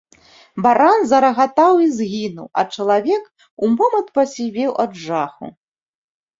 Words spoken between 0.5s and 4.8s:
Баран зарагатаў і згінуў, а чалавек у момант пасівеў